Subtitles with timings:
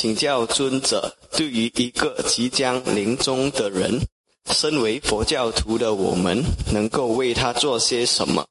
[0.00, 3.98] 请教尊者，对于一个即将临终的人，
[4.52, 6.40] 身为佛教徒的我们，
[6.72, 8.46] 能够为他做些什么，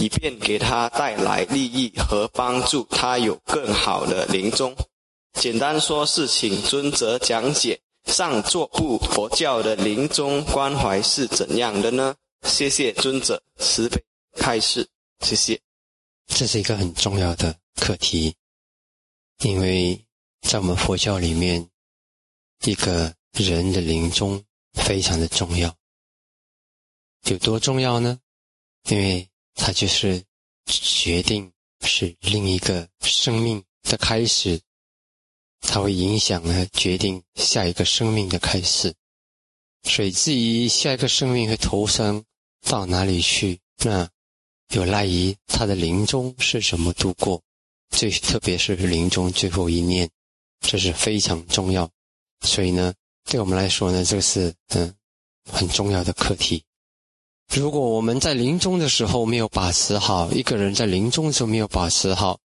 [0.00, 4.74] 以便给他带来利益和帮助，他有更好的临终？
[5.34, 12.14] 简单说，是请尊者讲解上座部佛教的临终关怀是怎样的呢？
[12.44, 14.02] 谢谢尊者慈悲
[14.36, 14.88] 开示，
[15.20, 15.60] 谢谢。
[16.28, 18.34] 这是一个很重要的课题，
[19.42, 20.02] 因为
[20.40, 21.68] 在我们佛教里面，
[22.64, 24.42] 一个人的临终
[24.72, 25.74] 非常的重要。
[27.24, 28.18] 有多重要呢？
[28.88, 30.24] 因为它就是
[30.66, 34.60] 决定是另一个生命的开始，
[35.60, 38.94] 它会影响呢决定下一个生命的开始。
[39.82, 42.24] 所以至于下一个生命会投生
[42.62, 44.08] 到哪里去，那。
[44.74, 47.42] 有赖于他的临终是怎么度过，
[47.88, 50.10] 最特别是临终最后一念，
[50.60, 51.88] 这是非常重要。
[52.40, 54.94] 所以呢，对我们来说呢，这是嗯
[55.50, 56.62] 很重要的课题。
[57.54, 62.38] 如果我们在临终的时候没有把持好，一个人在临终的时候没有把持好，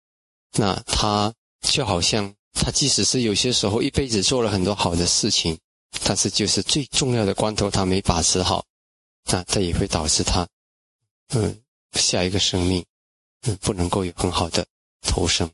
[0.57, 5.59] 那他就好像他即使是有些时候一辈子做了很多好的事情，
[6.05, 8.65] 但是就是最重要的关头他没把持好，
[9.27, 10.47] 那这也会导致他
[11.35, 11.61] 嗯。
[11.95, 12.87] 下一个生命，
[13.43, 14.65] 嗯，不能够有很好的
[15.03, 15.51] 投生。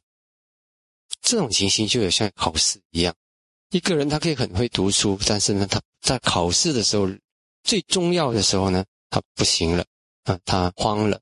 [1.22, 3.14] 这种情形就有像考试一样，
[3.70, 7.08] 一个人他可以很会读书，但是呢，他在考试的时候
[7.62, 9.84] 最重要的时候呢，他不行了，
[10.24, 11.20] 啊，他慌了，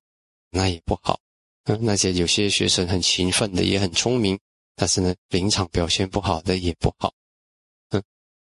[0.51, 1.19] 那也不好。
[1.65, 4.39] 嗯，那些有些学生很勤奋的，也很聪明，
[4.77, 7.15] 但是呢，临场表现不好的也不好。
[7.89, 8.03] 嗯，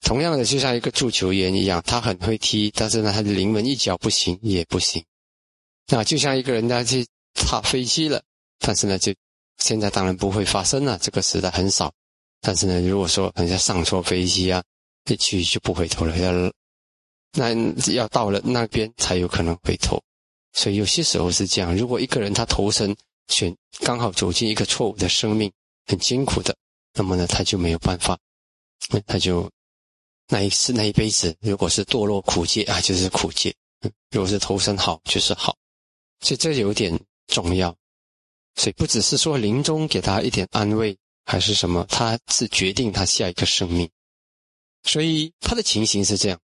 [0.01, 5.05] 同样的，就像一个足球员一样，他很会踢，但是呢，他的临门一脚不行也不行。
[5.87, 8.23] 那就像一个人他去踏飞机了，
[8.57, 9.13] 但是呢，就
[9.57, 11.93] 现在当然不会发生了，这个时代很少。
[12.41, 14.63] 但是呢，如果说人家上错飞机啊，
[15.09, 16.31] 一去就不回头了，要
[17.33, 17.53] 那
[17.93, 20.01] 要到了那边才有可能回头。
[20.53, 22.95] 所以有些时候是这样：如果一个人他投身
[23.27, 25.51] 选刚好走进一个错误的生命，
[25.85, 26.55] 很艰苦的，
[26.93, 28.17] 那么呢，他就没有办法，
[29.05, 29.49] 他就
[30.27, 33.51] 那一次那一辈子，如果是堕落苦界啊，就是苦界；
[34.11, 35.55] 如果是投身好，就是好。
[36.21, 37.75] 所以这有点重要，
[38.55, 43.89] 所以不只是说临终给他一点安慰，还是什么，他是决定他下一个生命。
[44.83, 46.39] 所以他的情形是这样：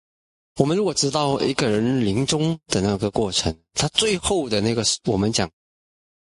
[0.57, 5.49] 我们如果知道一个人临终的那个过程，他最后的那个我们讲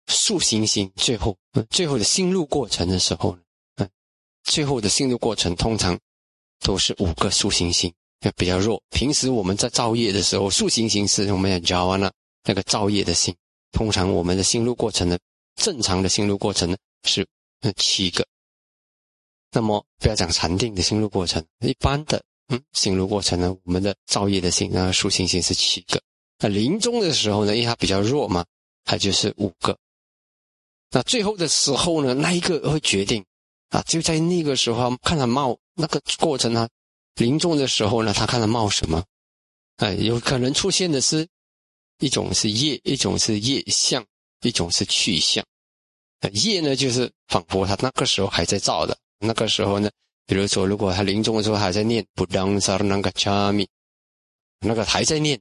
[0.07, 1.37] 树行星最后
[1.71, 3.37] 最后的心路过程的时候，
[3.77, 3.89] 嗯，
[4.45, 5.99] 最后的心路过程通常
[6.61, 7.93] 都是五个树行星，
[8.37, 8.83] 比较弱。
[8.91, 12.13] 平时我们在造业的时候，树行星是我们讲教完了。
[12.43, 13.37] 那个造业的心，
[13.71, 15.19] 通常我们的心路过程呢，
[15.61, 17.25] 正常的心路过程呢是
[17.77, 18.27] 七个。
[19.53, 26.01] 那么不要讲禅定的心路过程，一般的嗯心路过程呢，我们的造业的心啊，属性心是七个。
[26.39, 28.45] 那临终的时候呢，因为它比较弱嘛，
[28.85, 29.79] 它就是五个。
[30.91, 33.25] 那最后的时候呢，那一个会决定
[33.69, 36.69] 啊，就在那个时候看他冒那个过程啊，
[37.17, 39.05] 临终的时候呢，他看他冒什么？
[39.77, 41.29] 哎，有可能出现的是。
[42.03, 44.03] 一种是业，一种是业相，
[44.41, 45.45] 一种是去向。
[46.29, 48.97] 业呢，就是仿佛他那个时候还在造的。
[49.19, 49.91] 那个时候呢，
[50.27, 53.69] 比如说，如果他临终的时候还在念不当萨那个伽米，
[54.61, 55.41] 那个还在念，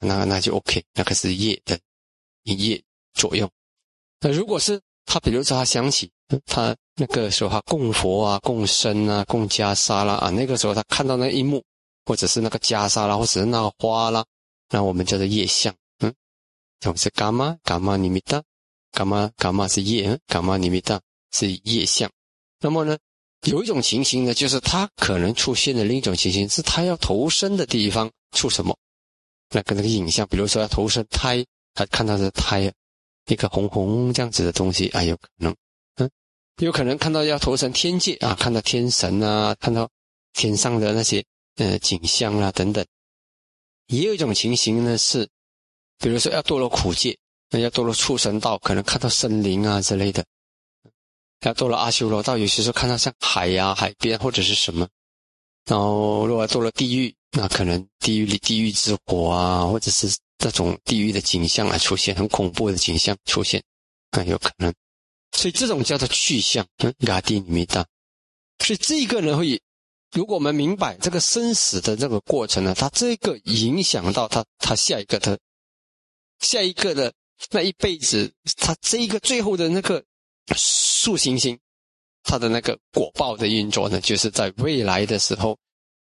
[0.00, 1.78] 那那就 OK，那个是业的
[2.44, 2.82] 业
[3.14, 3.50] 作用。
[4.20, 6.10] 那如果是他，比如说他想起
[6.46, 11.62] 他那个时候他供佛啊、供身啊、供袈裟啦啊，那个时候他看到那一幕，
[12.04, 14.24] 或者是那个袈裟啦，或者是那个花啦，
[14.70, 15.74] 那我们叫做业相。
[16.00, 16.14] 嗯，
[16.80, 18.42] 总是伽马，伽马尼米达，
[18.96, 20.98] 伽马伽马是业，伽马尼米达
[21.30, 22.10] 是业相。
[22.60, 22.96] 那么呢，
[23.42, 28.74] 有一种情形呢，就是他可能出现的另一种情形，是他要投身的地方出什么？
[29.50, 32.72] 那个那个影像，比如说要投身胎，他看到的胎，
[33.26, 35.54] 一个红红这样子的东西啊，有可能，
[35.96, 36.10] 嗯，
[36.60, 39.86] 有可能看到要投身天界啊，看到天神啊，看到
[40.32, 41.22] 天上的那些
[41.56, 42.84] 呃景象啊等等。
[43.88, 45.28] 也有一种情形呢是。
[45.98, 47.16] 比如说要堕落苦界，
[47.50, 50.22] 那要堕落畜生道，可能看到森林啊之类的；
[51.42, 54.88] 要堕落阿修罗道，有些时候看到像海呀、海边或者是什么。
[55.64, 60.08] 然后如果堕落地狱，那可能地狱里地狱之火啊，或者是
[60.38, 63.62] 这种地狱的景象啊出现，很恐怖的景象出现，
[64.10, 64.72] 很有可能。
[65.32, 66.66] 所以这种叫做去向，
[67.06, 67.86] 嘎地米达。
[68.58, 69.60] 所以这个呢会，
[70.12, 75.38] 如果我们明白这个生死的这个过程呢，它这个影响到他他下一个的。
[76.38, 77.14] 下一个的
[77.50, 80.04] 那一辈子，他这一个最后的那个
[80.56, 81.58] 树行星，
[82.22, 85.58] 它的那个果报的运作呢，就是在未来的时候，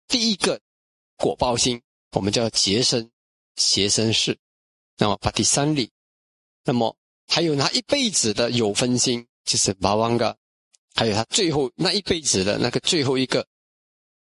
[0.08, 0.60] 第一个
[1.16, 1.80] 果报星，
[2.12, 3.10] 我们叫结生
[3.56, 4.38] 邪生世，
[4.96, 5.90] 那么把第三例，
[6.64, 6.96] 那么
[7.26, 10.36] 还有他一辈子的有分星，就是巴旺嘎，
[10.94, 13.46] 还有他最后那一辈子的那个最后一个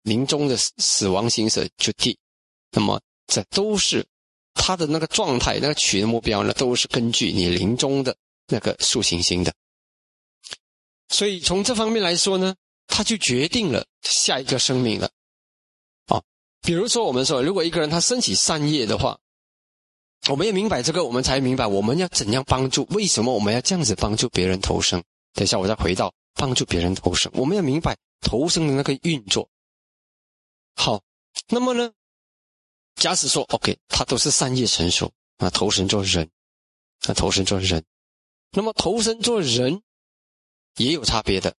[0.02, 2.18] 临终的死亡行舍就地，
[2.70, 4.06] 那么这都是
[4.54, 8.16] 他的那个状态，那个取的目标呢，都是根据你临终的
[8.46, 9.52] 那个数行星的。
[11.08, 12.54] 所以从这方面来说呢，
[12.86, 15.10] 他就决定了下一个生命了。
[16.06, 16.22] 啊，
[16.62, 19.18] 比如说我们说，如果一个人他升起善业的话，
[20.30, 25.02] 我们要明白这个，我们才明白我们要怎样帮助，为什么我们要这样子帮助别人投生。
[25.34, 29.48] 等一下我再回到帮助别人投生，我们要明白投生的那个运作。
[30.74, 31.02] 好，
[31.48, 31.92] 那么呢，
[32.96, 36.28] 假使说 OK，他都是善业成熟啊，投生做人，
[37.06, 37.84] 啊，投生做人，
[38.50, 39.82] 那么投生做人。
[40.76, 41.54] 也有差别的。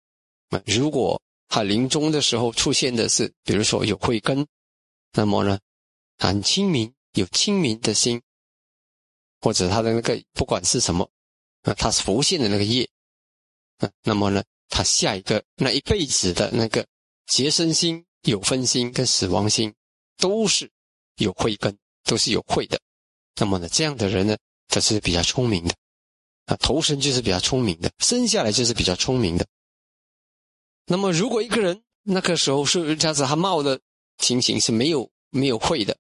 [0.50, 4.46] 那如果他临终的时候出现的是，比如说有慧根，
[5.14, 5.58] 那么呢，
[6.18, 8.22] 很清明，有清明的心，
[9.40, 11.10] 或者他的那个不管是什么，
[11.62, 12.90] 啊，他是浮现的那个业，
[13.78, 16.86] 啊，那么呢，他下一个那一辈子的那个
[17.26, 19.74] 结生心、有分心跟死亡心，
[20.18, 20.70] 都是
[21.18, 22.80] 有慧根，都是有慧的。
[23.38, 25.76] 那么呢，这样的人呢，他是比较聪明的。
[26.46, 29.48] 啊，投生就是比较聪明的，生下来就是比较聪明的。
[30.86, 33.82] 那么，如果一个人那个时候是这样子，他冒的
[34.20, 35.98] 情形是没有没有会的，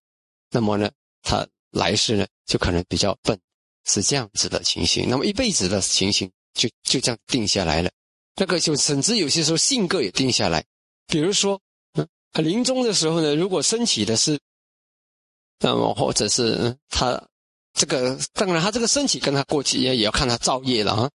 [0.51, 0.91] 那么呢，
[1.23, 3.39] 他来世呢就可能比较笨，
[3.85, 5.09] 是这样子的情形。
[5.09, 7.89] 那么一辈子的情形就就这样定下来了。
[8.35, 10.63] 那个就甚至有些时候性格也定下来。
[11.07, 11.59] 比如说，
[11.93, 14.39] 嗯，临终的时候呢，如果升起的是，
[15.59, 17.21] 那么或者是他。
[17.77, 21.11] 这个当然，他这个身体跟他过去也也要看他造业了啊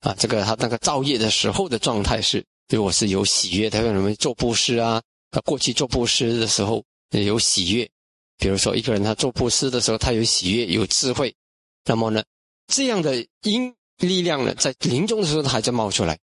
[0.00, 0.14] 啊！
[0.18, 5.00] 这个他那个造业的时候的状态是，如果是有喜悦，他为什么做布施啊？
[5.30, 7.88] 他过去做布施的时候有喜悦，
[8.36, 11.34] 比如说一个人他做布施的时候，他有喜悦有智慧，
[11.86, 12.22] 那么呢，
[12.66, 16.18] 这样的因力量呢，在临终的时候他还在冒出来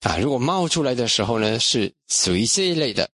[0.00, 0.16] 啊。
[0.16, 3.10] 如果冒出来的时候呢，是属于这一类的，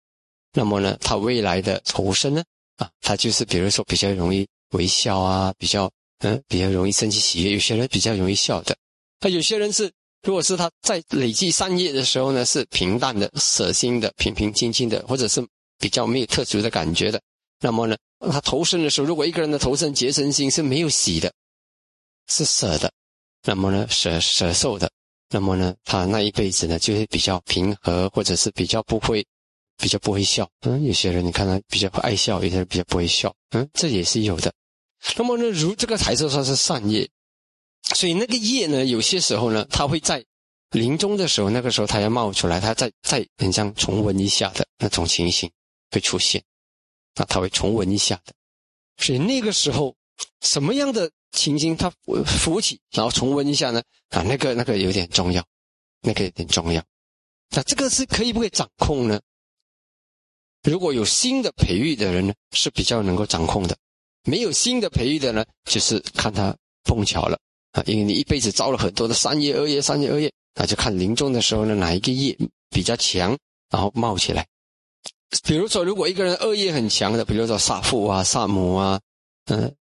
[0.54, 2.42] 那么呢，他未来的投生呢
[2.80, 5.88] 啊，他就是比如说比较容易微笑啊，比较。
[6.22, 8.76] 嗯，比较容易升起喜悦，有些人比较容易笑的。
[9.20, 9.90] 那有些人是，
[10.22, 15.42] 如果是他在累积善业的时候呢，是平淡的、舍心的、平平静静的，或者是
[15.78, 17.18] 比较没有特殊的感觉的。
[17.60, 17.96] 那么呢，
[18.30, 21.32] 他投生的时候，如果一个人的投生结生心是没有喜的，
[22.28, 22.92] 是舍的，
[23.46, 24.90] 那么呢，舍舍受的，
[25.30, 29.26] 那么呢，他那一辈子呢，就会比较平和，或者是比较不会，
[29.80, 30.48] 比较不会笑。
[30.60, 33.34] 嗯，有些人你看他比较爱笑，有些人比较不会笑。
[33.50, 34.52] 嗯，这也是有的。
[35.16, 37.08] 那么呢，如这个才是说是善业，
[37.94, 40.22] 所以那个业呢，有些时候呢，它会在
[40.70, 45.50] 临终的时候，那个时候它要冒出来，它再再很像重温一下的那种情形
[45.90, 46.42] 会出现，
[47.16, 48.34] 那它会重温一下的，
[48.98, 49.96] 所以那个时候
[50.42, 51.90] 什么样的情形它
[52.26, 53.82] 浮起，然后重温一下呢？
[54.10, 55.42] 啊，那个那个有点重要，
[56.02, 56.84] 那个有点重要，
[57.48, 59.18] 那这个是可以不可以掌控呢？
[60.62, 63.76] 如果有新的培育的人呢，是比较能够掌控的。
[64.24, 66.54] 没有新的培育的呢，就是看他
[66.84, 67.38] 碰巧了
[67.72, 72.36] 啊，因为你一辈子招了很多的三业、二业、三业、二业，那就看临终的时候呢，哪一个业
[72.68, 73.36] 比较强，
[73.70, 74.46] 然后冒起来。
[75.44, 79.00] 比如说，如果一个人恶业很强的，比如说杀父啊、杀母啊，
[79.46, 79.74] 嗯，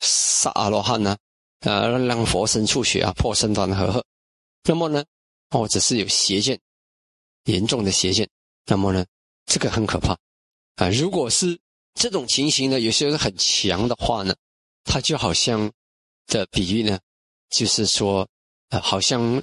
[0.00, 1.16] 杀阿罗汉呐，
[1.60, 4.04] 啊，让佛身出血啊，破身断和合，
[4.64, 5.04] 那么呢，
[5.50, 6.58] 或者是有邪见，
[7.44, 8.28] 严重的邪见，
[8.66, 9.04] 那么呢，
[9.46, 10.16] 这个很可怕
[10.76, 10.88] 啊。
[10.90, 11.58] 如果是
[11.94, 14.34] 这种情形呢，有些人很强的话呢，
[14.84, 15.70] 他就好像
[16.26, 16.98] 的比喻呢，
[17.50, 18.26] 就是说，
[18.70, 19.40] 呃，好像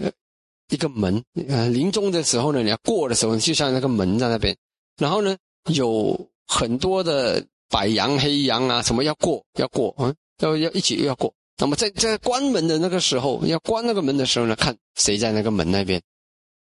[0.70, 4.56] 一个门，呃，临终的时候呢，你要过的时候，就像那个门在那边，
[4.98, 11.34] 然后呢，有很多的白羊、黑羊啊，什么要过，要过，嗯，要要一起要过。
[11.58, 16.02] 那么在在关门的那个时候，要关那个门的时候呢，看谁在那个门那边，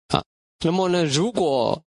[0.09, 0.23] 啊，
[0.63, 1.81] 那么呢，如果。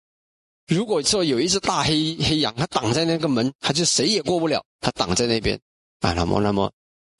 [0.68, 4.62] 如果说有一只大黑黑羊，它挡在那个门，它就谁也过不了。
[4.80, 5.58] 它挡在那边
[6.00, 6.70] 啊，那么那么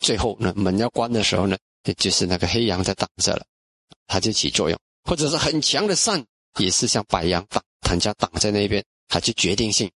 [0.01, 1.57] 最后呢，门要关的时候呢，
[1.97, 3.47] 就是那个黑羊在挡着了，
[4.07, 4.79] 它就起作用。
[5.05, 6.23] 或者是很强的善，
[6.59, 9.91] 也是像白羊挡，它家挡在那边，它就决定性。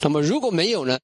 [0.00, 0.98] 那么如果没有呢，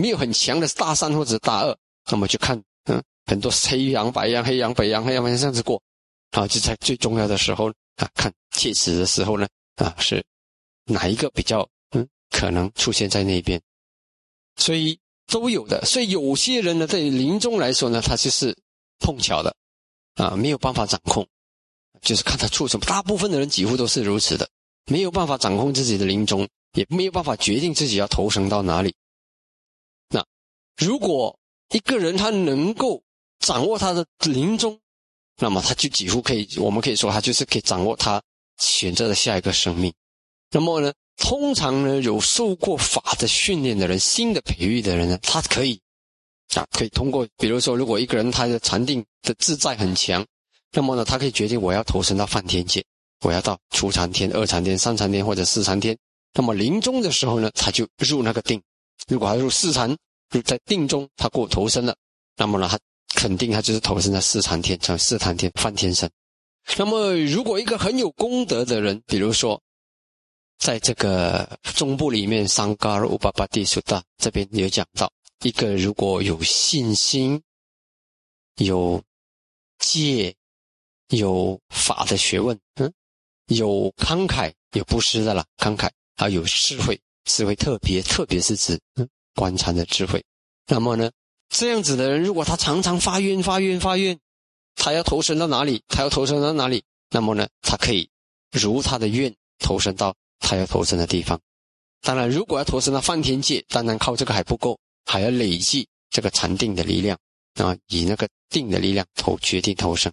[0.00, 1.76] 没有很强的大善或者大恶，
[2.10, 5.82] 那么就看嗯，很多黑羊、白羊、黑羊、白羊、黑羊这样子过，
[6.30, 9.46] 啊，就在最重要的时候啊，看切齿的时候呢，
[9.76, 10.24] 啊是。
[10.84, 13.60] 哪一个比较嗯可能出现在那边？
[14.56, 15.84] 所以都有的。
[15.84, 18.56] 所以有些人呢，对临终来说呢，他就是
[18.98, 19.54] 碰巧的
[20.14, 21.26] 啊，没有办法掌控，
[22.00, 22.86] 就是看他出什么。
[22.86, 24.48] 大部分的人几乎都是如此的
[24.86, 28.94] 没有办法掌控自己的临终，也没有办法决定自己要投生到哪里。
[30.10, 30.24] 那
[30.76, 31.38] 如果
[31.70, 33.02] 一个人他能够
[33.40, 34.78] 掌握他的临终，
[35.38, 38.22] 那么他就几乎可以，我们可以说他就是可以掌握他
[38.58, 39.92] 选择的下一个生命。
[40.54, 45.80] 那么呢，通常呢有受过法的训练的人，新的培育的人呢，他可以
[46.54, 50.24] 啊，可以通过，比如说，如果一个人他的禅定的自在很强，
[50.70, 52.84] 那么呢，他可以决定我要投身到梵天界，
[53.22, 55.98] 我要到初禅天、二禅天、三禅天或者四禅天。
[56.34, 58.62] 那么临终的时候呢，他就入那个定。
[59.08, 59.96] 如果他入四禅，
[60.44, 61.96] 在定中，他过投生了，
[62.36, 62.78] 那么呢，他。
[63.16, 66.10] 肯定他就是投身在四禅天，叫四禅天梵天身。
[66.76, 69.58] 那么，如果一个很有功德的人，比如说，
[70.58, 77.42] 在这个中部里面，桑嘎尔乌巴巴蒂苏达这边有讲到，一个如果有信心、
[78.56, 79.02] 有
[79.78, 80.34] 戒、
[81.08, 82.92] 有法的学问，嗯，
[83.48, 90.24] 有慷慨、有布施的啦，慷慨，还有智慧，智慧特别，特别是指嗯观禅的智慧。
[90.66, 91.10] 那么呢？
[91.50, 94.18] 这样子的人，如果他常常发愿、发愿、发愿，
[94.74, 95.82] 他要投身到哪里？
[95.88, 96.82] 他要投身到哪里？
[97.10, 98.08] 那么呢，他可以
[98.50, 101.40] 如他的愿投身到他要投身的地方。
[102.02, 107.18] 当然，如果要投身到梵天界，当然靠这个还不够，还要累积这个禅定的力量
[107.54, 110.12] 啊，以那个定的力量投决定投生。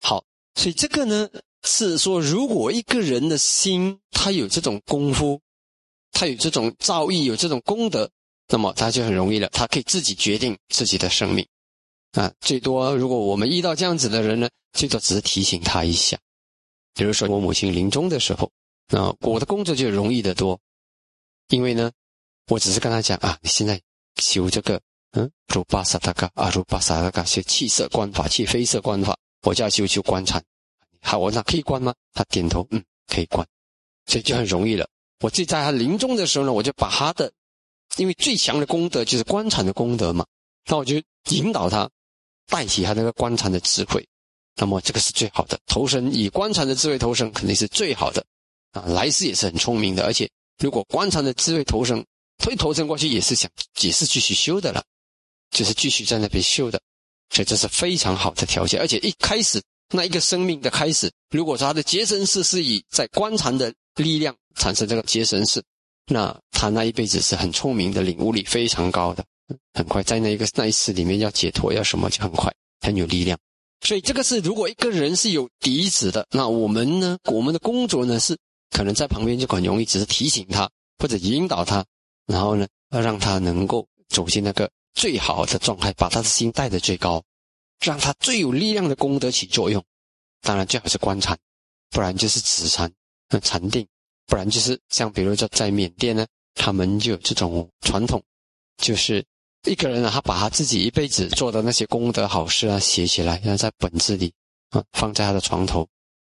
[0.00, 0.24] 好，
[0.56, 1.28] 所以这个呢
[1.62, 5.40] 是说，如果一个人的心他有这种功夫，
[6.10, 8.10] 他有这种造诣，有这种功德。
[8.50, 11.46] 那么他就很容易了，他可以自己决定自己的生命，
[12.12, 16.18] 啊，最多如果我们遇到这样子的人呢，最多只是提醒他一下。
[16.94, 18.50] 比如说我母亲临终的时候，
[18.88, 20.58] 啊，我的工作就容易得多，
[21.48, 21.90] 因为呢，
[22.48, 23.80] 我只是跟他讲啊，你现在
[24.16, 24.80] 修这个，
[25.12, 30.42] 嗯，如巴萨达嘎啊，如巴萨达嘎修气色观法，气非色观法，我叫修修观禅。
[31.00, 31.94] 好，我那可以观吗？
[32.12, 33.46] 他点头，嗯，可以观，
[34.06, 34.88] 所以就很容易了。
[35.20, 37.32] 我就在他临终的时候呢，我就把他的。
[37.96, 40.24] 因为最强的功德就是观禅的功德嘛，
[40.66, 41.90] 那我就引导他，
[42.46, 44.06] 带起他那个观禅的智慧，
[44.56, 48.24] 那么这个是最好的投生，以观禅的智慧投生肯定是最好的，
[48.72, 52.04] 啊，来世也是很聪明的，而且如果观禅的智慧投生，
[52.38, 54.82] 推投生过去也是想也是继续修的了，
[55.50, 56.80] 就是继续在那边修的，
[57.30, 65.62] 所以这是非常好的条件，而且一开始那一个生命的开始，如果说他的结生式是以在观禅的力量产生这个结生式。
[66.10, 69.22] 那他那一辈子是很聪明的，领悟力非常高的，
[69.74, 73.38] 很快在那一个那一世里面要解脱要什么就很快，很有力量。
[73.82, 78.34] 所以这个是如果一个人是有嫡子的，那我们呢，我们的工作呢是
[78.70, 81.84] 可能在旁边就很容易，只是提醒他或者引导他，
[82.26, 87.22] 然后呢要让他能够走进那个最好的状态，把他的心带得最高，
[87.80, 89.82] 让他最有力量的功德起作用。
[90.40, 91.36] 当然最好是观禅，
[91.90, 92.92] 不然就是止禅、
[93.28, 93.86] 那禅定。
[94.26, 98.22] 不然就是像比如说在缅甸呢，他们就有这种传统，
[98.76, 99.24] 就是
[99.64, 104.30] 一个人啊，他把他自己一辈子做的那些功德好事啊写起来，然后在本子里
[104.68, 105.88] 啊放在他的床头。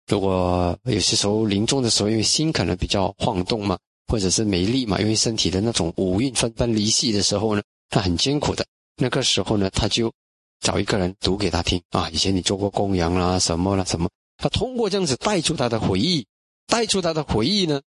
[0.08, 8.66] 如果有些时候临终的时候，因为心可能比较晃动嘛，或者是没力嘛，因为身体的那种五蕴分分离析的时候呢，他很艰苦的。
[8.98, 10.12] 那个时候呢，他就
[10.60, 16.26] 找一个人读给他听啊，以前你做过供养啦，什么啦什么，他通过这样子带出他的回忆。
[16.66, 17.82] 带出他的回忆呢，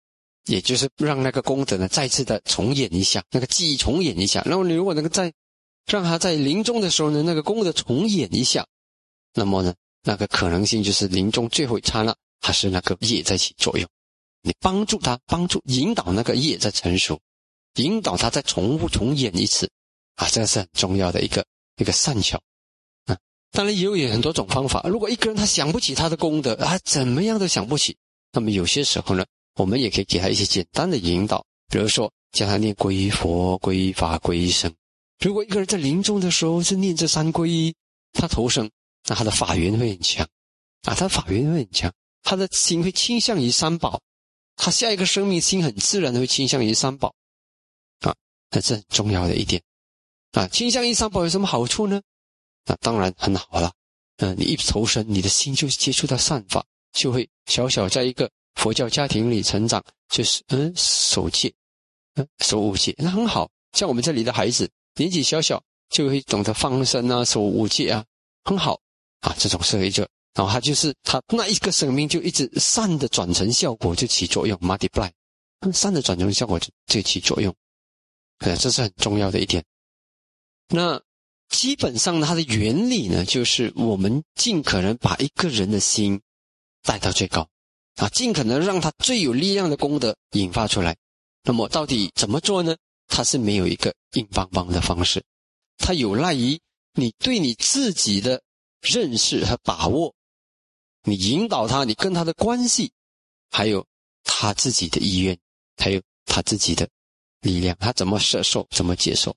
[0.44, 4.42] 也就是让那个功德呢再次的重演一下，那个记忆重演一下。
[4.44, 5.32] 那么你如果能够在
[5.86, 8.66] 让他在临终的时候呢，那个功德重演一下，
[9.34, 9.74] 那么呢，
[10.06, 13.88] 那个可能性就是临终最后一刹那，还是那个业在起作用。
[14.42, 17.20] 你帮助他，帮助引导那个业在成熟，
[17.74, 19.68] 引导他再重复重演一次，
[20.14, 21.44] 啊，这个是很重要的一个
[21.78, 22.40] 一个善巧。
[23.06, 23.18] 啊，
[23.50, 24.80] 当然也有很多种方法。
[24.88, 27.96] 如果一个人他想不起他的功德，他怎么样都想不起。
[28.30, 34.72] 那么有些时候呢，我们也可以给他一些简单的引导，比如说教他念皈依佛、皈依法、皈依僧。
[35.18, 37.74] 如果一个人在临终的时候是念这三皈依，
[38.12, 38.70] 他投生，
[39.06, 40.26] 那他的法缘会很强，
[40.82, 44.00] 啊，他的法缘会很强，他的心会倾向于三宝，
[44.56, 47.14] 他下一个生命心很自然的会倾向于三宝，
[48.00, 48.14] 啊，
[48.50, 49.62] 这是很重要的一点，
[50.32, 52.00] 啊，倾向于三宝有什么好处呢？
[52.64, 53.72] 那当然很好了，
[54.16, 56.64] 嗯，你一投生，你的心就接触到善法。
[56.92, 61.52] 就会小小在一个佛教家庭里成长，就是嗯守戒，
[62.14, 63.50] 嗯守五戒，那很好。
[63.72, 68.02] 像我们这里的孩子年纪小小就会懂得放生啊，守五戒啊，
[68.44, 68.80] 很好。
[69.20, 69.34] 啊。
[69.38, 75.10] 这种是一个，然后他就是他那一个生命就一直善的转成效果就起作用，multiply，
[75.72, 77.54] 善的转成效果就就起作用，
[78.38, 79.64] 呃，这是很重要的一点。
[80.68, 81.00] 那
[81.48, 86.20] 基本上它的原理呢，就是我们尽可能把一个人的心。
[86.82, 87.48] 带到最高，
[87.96, 90.96] 啊，尽可能让他最有力量的功德引发出来。
[91.42, 92.76] 那么到底怎么做呢？
[93.08, 95.20] 它是没有一个硬邦邦的方式，
[95.78, 96.60] 它有赖于
[96.94, 98.40] 你对你自己的
[98.80, 100.14] 认识和把握，
[101.04, 102.92] 你引导他，你跟他的关系，
[103.50, 103.86] 还有
[104.24, 105.38] 他自己的意愿，
[105.76, 106.88] 还有他自己的
[107.40, 109.34] 力量，他怎么摄受，怎么接受。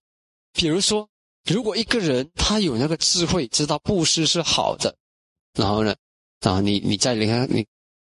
[0.53, 1.07] 比如说，
[1.45, 4.95] 如果一个人他有那个智慧，知道布施是好的，
[5.53, 5.95] 然后呢，
[6.41, 7.65] 然后你你在临你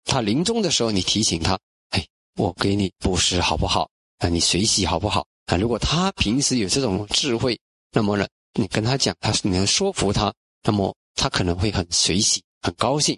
[0.05, 1.59] 他临终的时候，你提醒他，
[1.89, 3.89] 哎，我给你布施好不好？
[4.17, 5.27] 啊，你随喜好不好？
[5.45, 7.59] 啊，如果他平时有这种智慧，
[7.91, 13.17] 那么呢，你跟他讲，他你能说服他，那么他可能会很随喜，很高兴，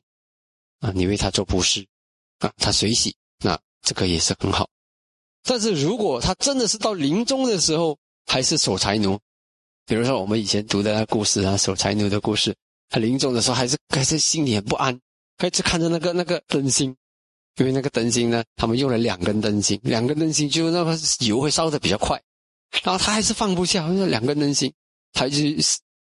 [0.79, 1.85] 啊，你为他做布施，
[2.39, 4.69] 啊，他随喜，那这个也是很好。
[5.43, 9.19] 但是如果他真的是到临终的时候，还是守财奴，
[9.85, 12.55] 比如说我们以前读的那故事啊，守财奴的故事，
[12.89, 14.97] 他临终的时候还是开始心里很不安，
[15.37, 16.95] 还是看着那个那个灯芯，
[17.57, 22.21] 因为那个灯芯呢，他们用了两根灯芯，两根灯芯就那个油会烧的比较快，
[22.81, 24.73] 然后他还是放不下，那两根灯芯，
[25.11, 25.37] 他就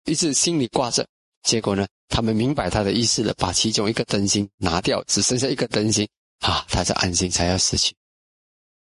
[0.05, 1.07] 一直心里挂着。
[1.47, 6.05] 结果呢，他们明白他的意思了，把其中一个灯芯拿掉，只剩下一个灯芯
[6.41, 7.95] 啊，他才安心，才要死去。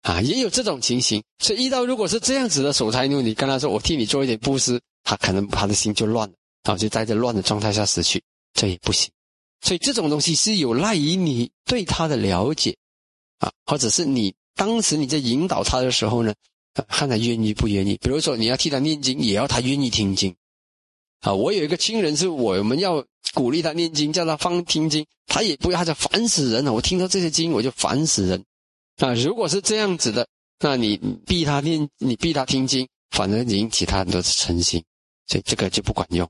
[0.01, 9.11] 啊，也有这种情形，所以遇到如果是这样子的守财奴，你跟他说我替你做一点布施，他可能他的心就乱了，然后就在这乱的状态下死去，这也不行。
[9.59, 12.73] 所以这种东西是有赖于你对他的了解，
[13.39, 16.33] 啊，或者是你当时你在引导他的时候呢，
[16.87, 17.97] 看他愿意不愿意。
[18.01, 20.33] 比如说你要替他念经，也要他愿意听经。
[21.23, 23.03] 啊，我有一个亲人是我们要
[23.33, 26.73] 鼓励他念经，叫他放听经，他也不要，他就烦死人了。
[26.73, 28.43] 我听到这些经，我就烦死人。
[28.97, 30.27] 那如果是这样子的，
[30.59, 34.83] 那你逼他念，你逼他听经，反而引起他很多的嗔心，
[35.27, 36.29] 所以这个就不管用。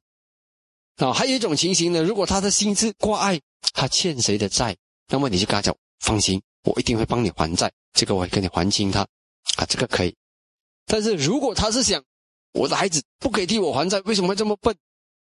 [0.98, 3.42] 啊，还有一种情形呢，如果他的心是挂碍，
[3.74, 9.02] 他欠谁的债，那么你就跟他讲，放心，我一定会帮你还债，这个我会跟你还清他，
[9.56, 10.16] 啊，这个可以。
[10.86, 12.04] 但是如果他是想，
[12.54, 14.76] 我的孩子不可以替我还债，为什么会这么笨？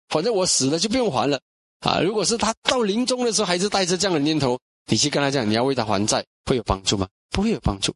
[0.10, 1.40] 反正我死了就不用还了，
[1.82, 7.08] 啊，如果是他到临终的时候还是带着这样的念头，你去跟他讲，你要为他还债，会有帮助吗？
[7.30, 7.94] 不会有帮助，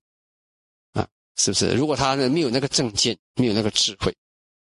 [0.93, 1.71] 啊，是不是？
[1.71, 4.13] 如果他呢没有那个正见，没有那个智慧，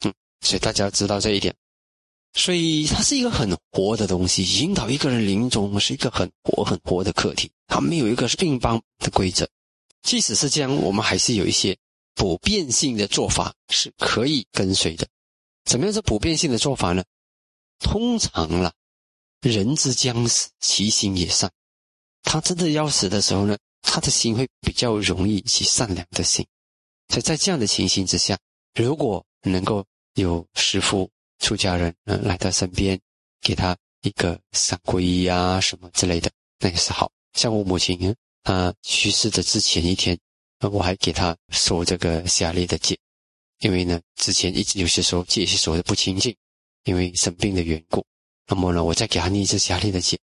[0.05, 1.53] 嗯，所以大家要知道这一点。
[2.33, 7.51] 所以它是一个很活的东西，引导一个人临终是一个很活、很活的课题。
[7.67, 9.45] 它没有一个硬邦的规则。
[10.01, 11.77] 即使是这样，我们还是有一些
[12.15, 15.07] 普遍性的做法是可以跟随的。
[15.65, 17.03] 怎么样是普遍性的做法呢？
[17.79, 18.73] 通常了，
[19.41, 21.51] 人之将死，其心也善。
[22.23, 23.57] 他真的要死的时候呢？
[23.83, 26.45] 他的心会比较容易起善良的心，
[27.09, 28.37] 所以在这样的情形之下，
[28.75, 32.99] 如果能够有师父、出家人嗯来到身边，
[33.41, 37.11] 给他一个三皈依啊什么之类的，那也是好。
[37.33, 40.17] 像我母亲，她去世的之前一天，
[40.69, 42.97] 我还给他说这个下列的戒，
[43.59, 46.35] 因为呢之前一直有些时候戒是说的不清净，
[46.83, 48.05] 因为生病的缘故。
[48.47, 50.17] 那么呢，我再给他念一次下列的戒。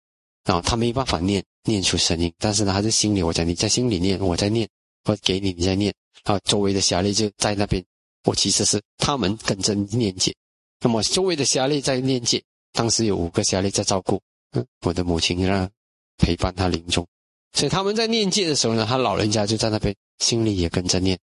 [0.46, 4.66] 然后他没办法念念出声音，但是呢，他在心里，我讲你在心里念，我在念，
[5.04, 5.94] 我给你，你在念。
[6.24, 7.84] 然后，周围的侠力就在那边，
[8.24, 10.34] 我其实是他们跟着念戒。
[10.80, 14.22] 那么周围的侠力在念戒，当时有五个侠力在照顾，
[14.54, 15.70] 嗯，我的母亲让
[16.18, 17.06] 陪伴他临终，
[17.52, 21.20] 所以他们在念戒的时候呢，他老人家就在那边，心里也跟着念，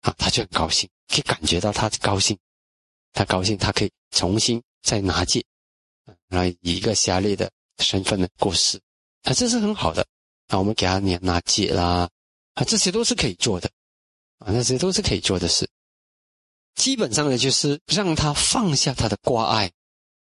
[0.00, 2.38] 啊，他就很高兴，可以感觉到他高兴，
[3.12, 5.44] 他高兴，他可以重新再拿戒，
[6.28, 7.50] 然后以一个侠力的。
[7.78, 8.80] 身份的过世，
[9.22, 10.06] 啊，这是很好的。
[10.46, 12.08] 那我们给他念拿戒啦，
[12.52, 13.68] 啊，这些都是可以做的，
[14.38, 15.68] 啊，那些都是可以做的事。
[16.76, 19.72] 基本上呢，就是让他放下他的挂碍，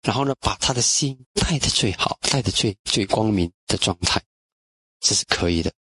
[0.03, 4.21] 然后呢，把他的心带的最好，带的最最光明的状态，
[4.99, 5.73] 这是可以的。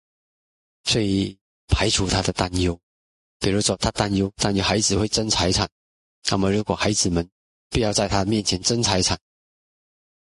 [0.85, 1.37] 所以
[1.68, 2.79] 排除他的担忧，
[3.38, 5.68] 比如说他担忧担忧孩子会争财产，
[6.31, 7.29] 那么如果孩子们
[7.70, 9.18] 不要在他面前争财产。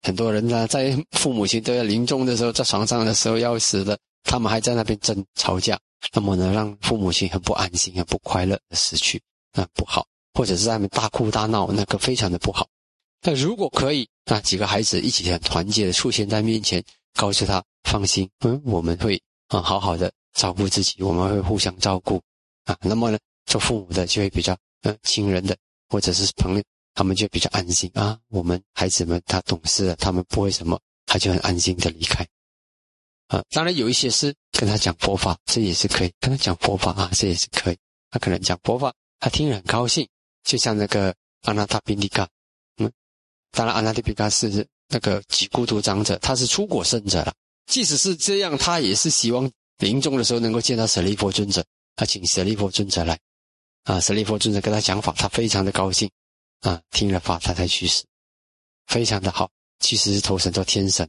[0.02, 5.78] 很多人呢，在父母亲都要临终的时候，在床上的时候要死的，他们还在那边争吵架，
[6.12, 9.20] 那么呢，让父母亲很不安心、很不快乐的死去，
[9.54, 10.02] 那不好；
[10.34, 12.68] 或者是在那边大哭大闹，那个非常的不好。
[13.22, 16.80] 那如果可以，那几个孩子一起很团结的出现在面前，
[17.14, 22.22] 告诉他放心，嗯，我们会啊好好的照顾自己，我们会互相照顾
[22.64, 22.78] 啊。
[22.80, 25.56] 那么呢，做父母的就会比较嗯亲人的，
[25.88, 26.62] 或者是朋友。
[26.94, 32.26] 他们就比较安心啊，我们孩子们他懂事了，他们不会什么，他就很安心的离开。
[33.28, 37.78] 啊，当然有一些是跟他讲佛法，这也是可以跟他讲佛法啊，这也是可以。
[38.10, 40.08] 他可能讲佛法，他听了很高兴，
[40.42, 42.28] 就像那个阿那达宾迪卡，
[42.78, 42.90] 嗯，
[43.52, 47.32] 当然阿那达宾嘎是那个极孤独长者，他是出国圣者了。
[47.66, 49.48] 即使是这样，他也是希望
[49.78, 51.64] 临终的时候能够见到舍利弗尊者，
[51.96, 53.18] 他请舍利弗尊者来，
[53.84, 56.10] 啊，舍利弗尊者跟他讲法，他非常的高兴，
[56.60, 58.04] 啊，听了法他才去世，
[58.86, 61.08] 非常的好，其实是投生做天神，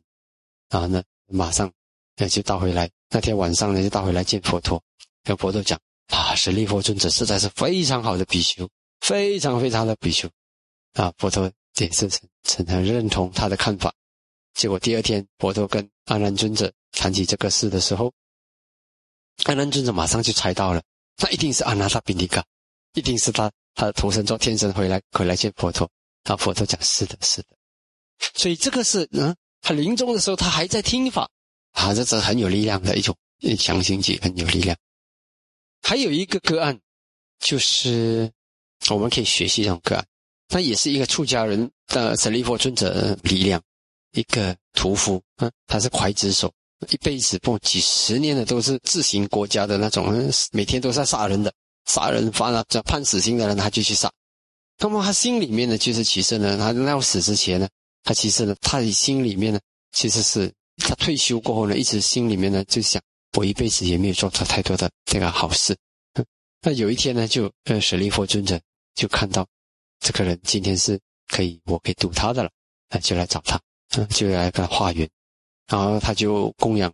[0.70, 1.72] 然后呢，马上
[2.16, 4.82] 那就倒回来，那天晚上呢就倒回来见佛陀，
[5.24, 8.70] 跟佛陀讲，啊，舍利弗尊者实在是非常好的比丘，
[9.02, 10.30] 非常非常的比丘，
[10.94, 12.08] 啊，佛陀也是
[12.44, 13.94] 很很认同他的看法。
[14.54, 18.12] 结果第二天，佛陀跟阿难尊者谈起这个事的时候，
[19.46, 20.82] 阿难尊者马上就猜到了，
[21.18, 22.44] 那一定是阿那达宾尼嘎，
[22.94, 25.90] 一定是他，他的投生做天神回来回来见佛陀。
[26.24, 27.48] 他佛陀讲是的，是的。
[28.36, 31.30] 所以这个是嗯，他临终的时候他还在听法，
[31.72, 33.16] 啊，这是很有力量的一种
[33.58, 34.78] 强行剂，很有力量。
[35.82, 36.80] 还有一个个案，
[37.40, 38.30] 就是
[38.90, 40.06] 我们可以学习这种个案，
[40.50, 43.62] 那也是一个出家人的舍利弗尊者力量。
[44.14, 46.52] 一个屠夫，嗯，他是刽子手，
[46.88, 51.54] 一辈子不几十年的都是自行国家的那种，每天都在杀人的，
[51.86, 54.12] 杀人犯了这判死刑的人他就去杀。
[54.78, 57.68] 那么他心里面呢，就是其实呢，他要死之前呢，
[58.04, 59.60] 他其实呢，他的心里面呢，
[59.92, 63.02] 其实是他退休过后呢，一直心里面呢就想，
[63.38, 65.76] 我一辈子也没有做出太多的这个好事。
[66.64, 68.60] 那有一天呢，就呃舍利弗尊者
[68.96, 69.46] 就看到
[70.00, 72.50] 这个人今天是可以，我可以渡他的了，
[72.90, 73.60] 那就来找他。
[74.12, 75.10] 就来跟他化缘，
[75.70, 76.92] 然后他就供养，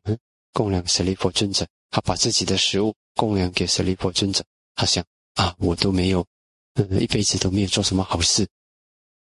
[0.51, 4.43] 供养舍利弗尊者，他把自己的食物供养给舍利弗尊者。
[4.75, 5.03] 他想
[5.35, 6.25] 啊，我都没有，
[6.73, 8.45] 嗯，一辈子都没有做什么好事，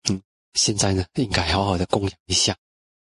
[0.10, 0.22] 嗯，
[0.54, 2.56] 现在呢，应该好好的供养一下。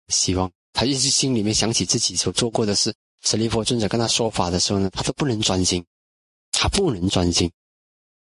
[0.08, 2.94] 希望他一直心里面想起自己所做过的事。
[3.22, 5.84] 舍利弗尊者跟他说法的时候呢，他都不能专心，
[6.52, 7.50] 他不能专心，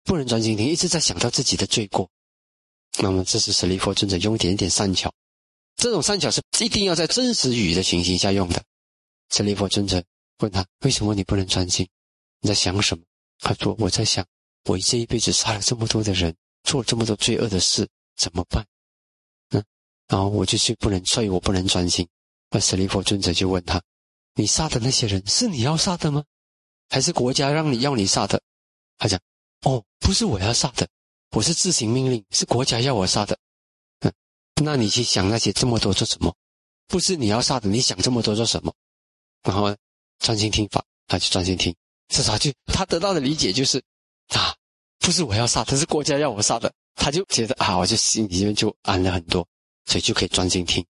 [0.03, 2.11] 不能专心听，一直在想到自己的罪过。
[2.99, 5.13] 那么，这是舍利弗尊者用一点点善巧。
[5.83, 8.63] 这种三角是一定要在真实语的情形下用的。
[9.31, 10.01] 舍利弗尊者
[10.39, 11.85] 问他：“为什么你不能专心？
[12.39, 13.03] 你在想什么？”
[13.43, 14.25] 他说：“我在想，
[14.67, 18.65] 我这一辈子杀了这么多的人，做了这么多罪恶的事，怎么办？”
[19.51, 19.65] 嗯，
[20.07, 22.09] 然后我就是不能，所以我不能专心。
[22.51, 23.83] 那舍利弗尊者就问他
[24.37, 26.23] ：“你杀的那些人是你要杀的吗？
[26.91, 28.41] 还是国家让你要你杀的？”
[28.99, 29.19] 他讲
[29.67, 30.89] ：“哦，不是我要杀的，
[31.33, 33.37] 我是自行命令，是国家要我杀的。”
[34.57, 36.35] 那你去想那些这么多做什么？
[36.89, 38.75] 不是你要杀的，你想这么多做什么？
[39.43, 39.75] 然后
[40.19, 41.75] 专心听法，他就专心听，
[42.09, 43.83] 至少就他得到的理解就是
[44.29, 44.55] 啊，
[44.99, 49.47] 不是我要杀，他是国家要我杀的，他就觉得啊，我就心里面就安了很多，
[49.87, 50.85] 所以就可以专心听。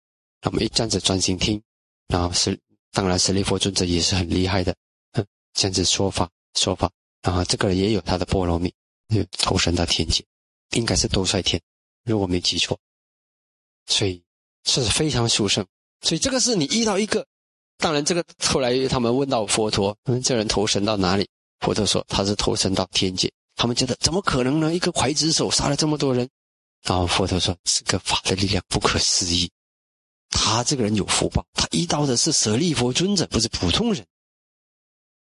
[0.42, 1.62] 那么一这样子专心听，
[2.08, 2.58] 然后是
[2.92, 4.74] 当然舍利弗尊者也是很厉害的，
[5.12, 6.90] 哼，这样子说法说法，
[7.22, 8.72] 然后这个人也有他的波罗蜜，
[9.14, 10.24] 就投身到天界，
[10.70, 11.60] 应该是多帅天，
[12.04, 12.76] 如果没记错。
[13.90, 14.22] 所以
[14.64, 15.66] 是非常殊胜，
[16.00, 17.26] 所以这个是你遇到一个，
[17.76, 21.28] 当然这个后来他们问到佛陀，嗯，这人投生到哪里？
[21.58, 23.30] 佛陀说他是投生到天界。
[23.56, 24.74] 他们觉得怎么可能呢？
[24.74, 26.26] 一个刽子手杀了这么多人，
[26.84, 29.50] 然后佛陀说这个法的力量不可思议。
[30.30, 34.06] 他这个人有福报，他遇到的是舍利弗尊者，不是普通人。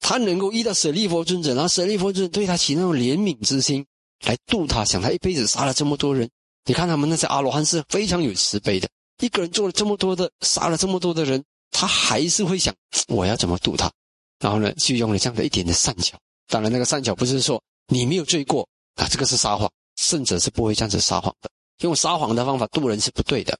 [0.01, 3.85] 他能够遇到舍利弗尊者，然后舍利弗尊者对他起那种怜悯之心，
[4.25, 6.29] 来度他，想他一辈子杀了这么多人。
[6.65, 12.73] 你看他们那些阿罗汉是非常有慈悲的，一个人做了这么多的，杀了这么多的人，他还是会想
[13.07, 13.91] 我要怎么度他，
[14.39, 16.17] 然后呢，就用了这样的一点的善巧。
[16.47, 21.49] 当然，那个善巧不是说你没有罪过啊，这个是撒谎，圣者是不会这样子撒谎的。
[21.81, 23.57] 用撒谎的方法度人是不对的，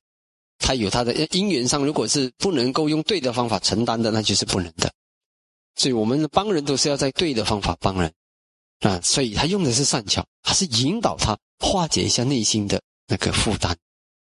[0.58, 4.92] 他有他的因缘上，如果是不能够用对的方法承担的，那就是不能的。
[5.76, 8.12] 所以我们帮人都是要在对的方法帮人
[8.80, 12.82] 啊，所以他用的是善巧，他是引导他化解一下内心的。
[13.08, 13.76] 那个负担，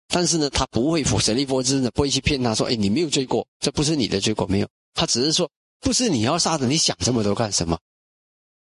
[0.08, 7.80] 但是呢，他不会佛舍利佛真的不会去骗他说：“哎，你没有罪过，这不是你的罪过，没有。”他只是说：“不是你要杀的，你想这么多干什么？”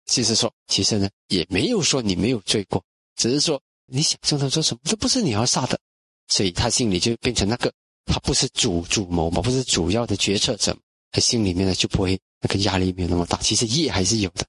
[0.06, 2.84] 其实说，其实呢，也没有说你没有罪过，
[3.15, 4.80] 只是说你想这么多做什么？
[4.84, 5.80] 这不是你要杀的，
[6.28, 7.72] 所以他心里就变成那个，
[8.06, 10.76] 他不是主主谋嘛，不是主要的决策者，
[11.12, 13.38] 他心里面呢就不会那个压力没有那么大。
[13.38, 14.43] 其实业还是有的。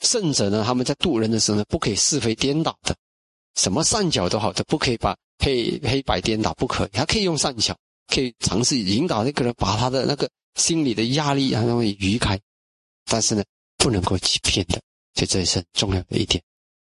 [0.00, 2.96] 圣者呢，他们在渡人的时候呢，不可以是非颠倒的。
[3.56, 6.88] 什么善巧都好，都不可以把黑黑白颠倒，不可以。
[6.92, 7.76] 他可以用善巧，
[8.08, 12.38] 可以尝试引导那个人把他的那个心理的压力啊，容易移开。
[13.06, 13.42] 但是呢，
[13.76, 14.80] 不能够欺骗的，
[15.14, 16.42] 所以这也是很重要的一点。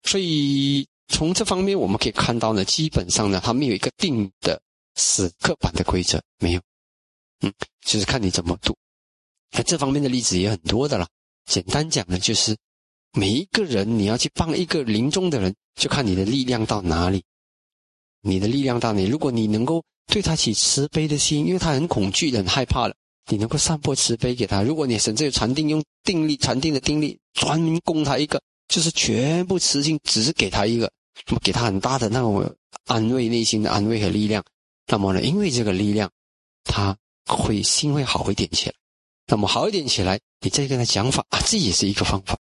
[0.04, 4.62] 所以从这方面我们可以看到呢，基本上呢，他没有一个定的
[4.96, 6.62] 死刻板的规则，没有。
[7.42, 7.52] 嗯，
[7.84, 8.76] 就是看你怎么读。
[9.52, 11.08] 那这方面的例子也很多的了。
[11.46, 12.56] 简单讲呢，就是
[13.14, 15.56] 每一个人你要去帮一个临终的人。
[15.74, 17.24] 就看你的力量到哪里，
[18.22, 19.08] 你的力量到哪。
[19.08, 22.94] 如果你能够对他起慈悲的心，因为他很恐惧、很害怕了，
[23.32, 24.62] 你能够散播慈悲给他。
[24.62, 30.92] 如果你甚至有禅定，用定力禅定的定力，专门供他一个，就是全部慈心，只是给他一个，
[31.42, 32.54] 给他很大的那种
[32.86, 34.44] 安慰，内心的安慰和力量。
[34.88, 36.12] 那么呢，因为这个力量，
[36.66, 36.96] 他
[37.26, 38.76] 会心会好一点起来。
[39.26, 42.38] 那么好一点起来，你再跟他讲法，这也是一个方法。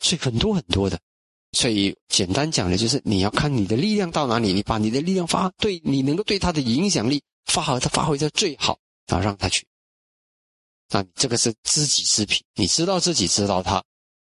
[0.00, 0.98] 所以很多很多的，
[1.52, 9.66] 所以简单讲的就是，你要看你的力量到哪里，你把你的力量发对，你能够对他的影响力发好，他发挥的最好，然后让他去。
[10.90, 13.82] 那这个是知己知彼，你知道自己知道他，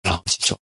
[0.02, 0.58] 然后去做。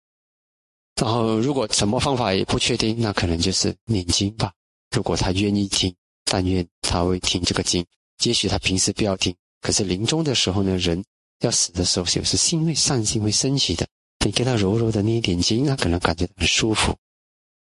[0.95, 4.51] 然后如果什么方法也不确定，那可能就是念经吧。
[4.91, 7.85] 如果他愿意听，但愿他会听这个经。
[8.23, 11.03] 也许他平时不要听，可是临终的时候呢，人。
[11.41, 13.85] 要死的时候，就是心会善心会升起的。
[14.25, 16.97] 你给他柔柔的捏一点筋，他可能感觉很舒服，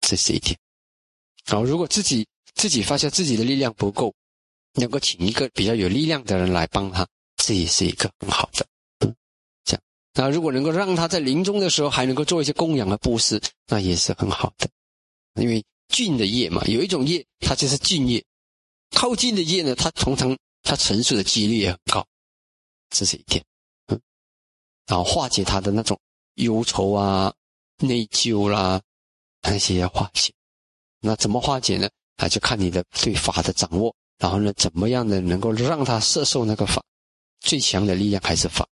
[0.02, 0.58] 这是一点。
[1.46, 4.12] 然后，如果自己自己发现自己的力量不够，
[4.74, 8.66] 能够请一个比较有力量的人来帮他，这也是一个很好的。
[9.06, 9.16] 嗯，
[9.64, 9.82] 这样。
[10.14, 14.68] 那如果能够让他在临终的时候还能够做一些供养的布施，那也是很好的。
[15.40, 18.24] 因为近的业嘛，有一种业，它就是近业。
[18.92, 22.06] 靠近的业呢，它通常它成熟的几率也很高，
[22.90, 23.44] 这是一点。
[23.88, 24.02] 嗯
[24.88, 26.00] 然后化解他的那种
[26.38, 27.32] 忧愁啊、
[27.78, 28.82] 内疚啦，
[29.44, 30.34] 那些要化解。
[31.00, 31.88] 那怎么化解呢？
[32.16, 33.96] 啊就看你的对法的掌握。
[34.18, 36.84] 然后呢，怎么样的能够让他摄受那个法？
[37.40, 38.68] 最强的力量还是法。